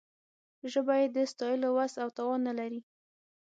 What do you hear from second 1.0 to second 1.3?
یې د